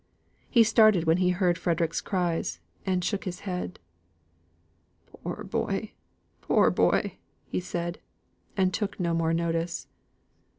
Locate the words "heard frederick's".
1.29-2.01